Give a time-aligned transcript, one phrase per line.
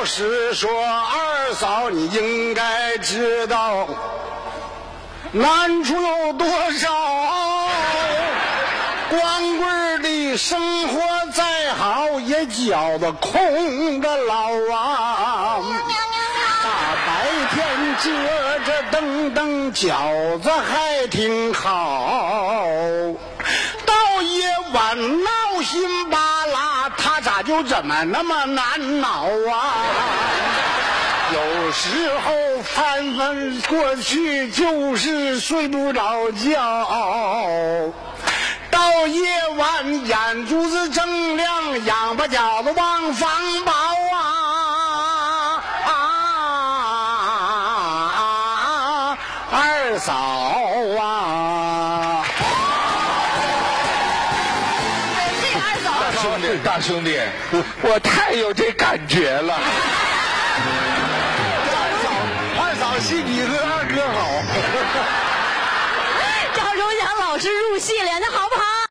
[0.00, 3.86] 老师说，二嫂你应该知道，
[5.30, 6.88] 难处有多少。
[9.10, 11.02] 光棍的生活
[11.34, 15.58] 再好，也觉得空着老啊。
[16.64, 16.70] 大
[17.06, 22.64] 白天遮着灯灯，饺子还挺好。
[23.84, 29.69] 到夜晚闹心巴拉，他咋就怎么那么难熬啊？
[31.72, 31.88] 时
[32.18, 36.86] 候翻翻过去，就是睡不着觉。
[38.70, 43.30] 到夜晚眼珠子睁亮，仰巴脚子望房
[43.64, 43.72] 宝
[44.12, 45.88] 啊啊！
[49.52, 50.14] 二嫂
[50.98, 52.24] 啊！
[55.40, 57.20] 这个二嫂大兄弟，大兄弟，
[57.82, 59.54] 我太有这感觉了。
[63.00, 64.42] 二嫂戏比和二哥好。
[66.54, 68.79] 赵忠祥老师入戏了，那好不好？